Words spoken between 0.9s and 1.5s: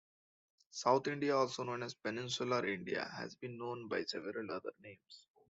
India